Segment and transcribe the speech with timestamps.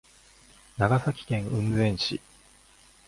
[0.79, 2.19] 長崎県雲仙市